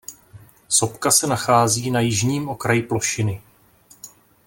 Sopka 0.67 1.11
se 1.11 1.27
nachází 1.27 1.91
na 1.91 1.99
jižním 1.99 2.49
okraji 2.49 2.81
plošiny. 2.83 3.41